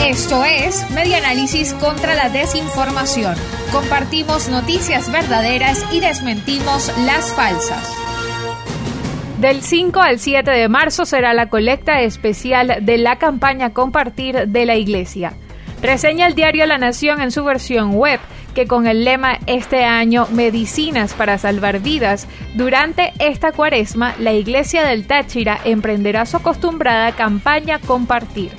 [0.00, 3.34] Esto es Media Análisis contra la Desinformación.
[3.72, 7.92] Compartimos noticias verdaderas y desmentimos las falsas.
[9.38, 14.66] Del 5 al 7 de marzo será la colecta especial de la campaña Compartir de
[14.66, 15.34] la Iglesia.
[15.82, 18.20] Reseña el diario La Nación en su versión web
[18.56, 24.82] que con el lema este año Medicinas para salvar vidas, durante esta cuaresma la Iglesia
[24.82, 28.50] del Táchira emprenderá su acostumbrada campaña Compartir.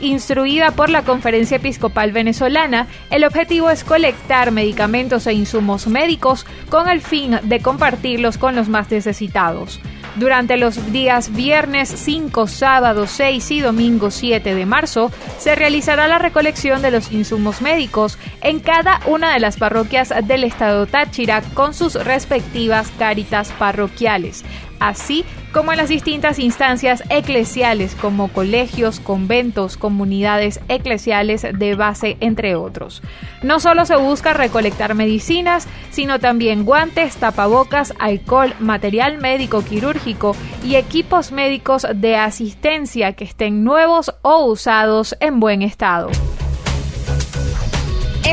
[0.00, 6.88] Instruida por la Conferencia Episcopal Venezolana, el objetivo es colectar medicamentos e insumos médicos con
[6.88, 9.80] el fin de compartirlos con los más necesitados.
[10.16, 16.18] Durante los días viernes 5, sábado 6 y domingo 7 de marzo se realizará la
[16.18, 21.74] recolección de los insumos médicos en cada una de las parroquias del estado Táchira con
[21.74, 24.44] sus respectivas cáritas parroquiales
[24.78, 32.56] así como en las distintas instancias eclesiales como colegios, conventos, comunidades eclesiales de base, entre
[32.56, 33.02] otros.
[33.42, 40.34] No solo se busca recolectar medicinas, sino también guantes, tapabocas, alcohol, material médico quirúrgico
[40.64, 46.10] y equipos médicos de asistencia que estén nuevos o usados en buen estado.